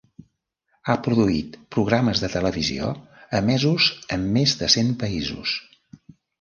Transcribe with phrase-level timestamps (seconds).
[0.87, 2.89] Ha produït programes de televisió
[3.43, 5.57] emesos en més de cent països.